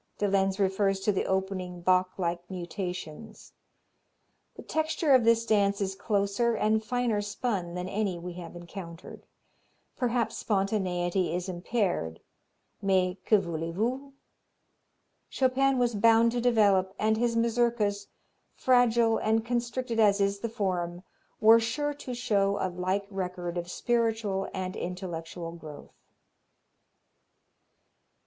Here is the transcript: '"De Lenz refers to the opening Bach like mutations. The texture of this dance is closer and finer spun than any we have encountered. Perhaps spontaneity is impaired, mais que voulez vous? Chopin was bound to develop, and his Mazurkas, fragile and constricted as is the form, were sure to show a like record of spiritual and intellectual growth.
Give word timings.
'"De 0.17 0.27
Lenz 0.27 0.57
refers 0.59 0.99
to 1.01 1.11
the 1.11 1.25
opening 1.27 1.79
Bach 1.79 2.13
like 2.17 2.49
mutations. 2.49 3.53
The 4.55 4.63
texture 4.63 5.13
of 5.13 5.25
this 5.25 5.45
dance 5.45 5.79
is 5.79 5.93
closer 5.93 6.55
and 6.55 6.83
finer 6.83 7.21
spun 7.21 7.75
than 7.75 7.87
any 7.87 8.17
we 8.17 8.33
have 8.33 8.55
encountered. 8.55 9.27
Perhaps 9.95 10.39
spontaneity 10.39 11.35
is 11.35 11.47
impaired, 11.47 12.19
mais 12.81 13.15
que 13.27 13.37
voulez 13.37 13.75
vous? 13.75 14.13
Chopin 15.29 15.77
was 15.77 15.93
bound 15.93 16.31
to 16.31 16.41
develop, 16.41 16.95
and 16.97 17.17
his 17.17 17.35
Mazurkas, 17.35 18.07
fragile 18.55 19.19
and 19.19 19.45
constricted 19.45 19.99
as 19.99 20.19
is 20.19 20.39
the 20.39 20.49
form, 20.49 21.03
were 21.39 21.59
sure 21.59 21.93
to 21.93 22.15
show 22.15 22.57
a 22.59 22.69
like 22.69 23.05
record 23.11 23.55
of 23.55 23.69
spiritual 23.69 24.49
and 24.51 24.75
intellectual 24.75 25.51
growth. 25.51 25.93